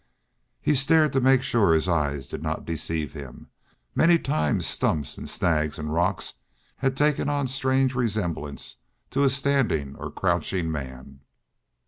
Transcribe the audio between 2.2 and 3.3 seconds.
did not deceive